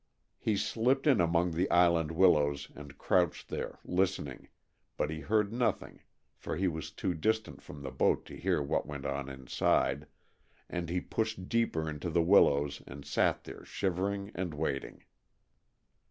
He 0.39 0.57
slipped 0.57 1.05
in 1.05 1.21
among 1.21 1.51
the 1.51 1.69
island 1.69 2.11
willows 2.11 2.71
and 2.73 2.97
crouched 2.97 3.49
there, 3.49 3.77
listening, 3.85 4.47
but 4.97 5.11
he 5.11 5.19
heard 5.19 5.53
nothing 5.53 6.01
for 6.35 6.55
he 6.55 6.67
was 6.67 6.89
too 6.89 7.13
distant 7.13 7.61
from 7.61 7.83
the 7.83 7.91
boat 7.91 8.25
to 8.25 8.35
hear 8.35 8.63
what 8.63 8.87
went 8.87 9.05
on 9.05 9.29
inside, 9.29 10.07
and 10.67 10.89
he 10.89 11.01
pushed 11.01 11.47
deeper 11.47 11.87
into 11.87 12.09
the 12.09 12.23
willows 12.23 12.81
and 12.87 13.05
sat 13.05 13.43
there 13.43 13.63
shivering 13.63 14.31
and 14.33 14.55
waiting. 14.55 15.03